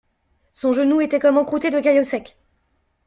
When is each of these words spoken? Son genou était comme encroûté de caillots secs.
Son 0.51 0.73
genou 0.73 0.99
était 0.99 1.19
comme 1.19 1.37
encroûté 1.37 1.69
de 1.69 1.79
caillots 1.79 2.03
secs. 2.03 2.35